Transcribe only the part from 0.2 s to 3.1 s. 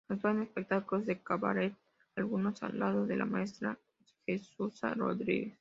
en espectáculos de cabaret, algunos al lado